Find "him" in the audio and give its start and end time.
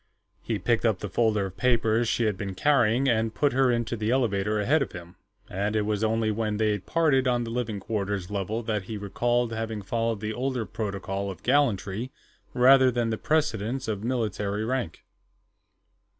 4.93-5.15